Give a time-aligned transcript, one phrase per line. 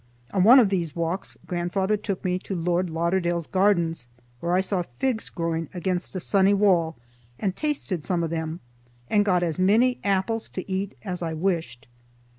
[0.33, 4.07] On one of these walks grandfather took me to Lord Lauderdale's gardens,
[4.39, 6.95] where I saw figs growing against a sunny wall
[7.37, 8.61] and tasted some of them,
[9.11, 11.87] and got as many apples to eat as I wished.